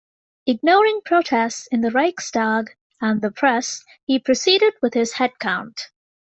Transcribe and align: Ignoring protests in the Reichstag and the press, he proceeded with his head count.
Ignoring 0.47 1.01
protests 1.05 1.67
in 1.67 1.81
the 1.81 1.91
Reichstag 1.91 2.75
and 3.01 3.21
the 3.21 3.29
press, 3.29 3.83
he 4.07 4.17
proceeded 4.17 4.73
with 4.81 4.95
his 4.95 5.13
head 5.13 5.33
count. 5.37 5.91